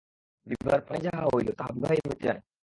[0.47, 2.41] বিভার প্রাণে যাহা হইল তাহা বিভাই জানে।